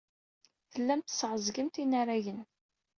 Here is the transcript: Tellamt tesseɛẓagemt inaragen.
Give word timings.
Tellamt 0.71 1.05
tesseɛẓagemt 1.09 1.75
inaragen. 1.83 2.39